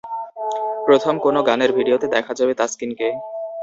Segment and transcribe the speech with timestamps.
[0.87, 3.07] প্রথম কোনো গানের ভিডিওতে দেখা যাবে তাসকিনকে।